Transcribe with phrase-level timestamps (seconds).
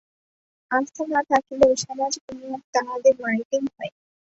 [0.71, 3.91] আস্থা না থাকিলেও সামাজিক নিয়ম তাহাদের মানিতেই হয়।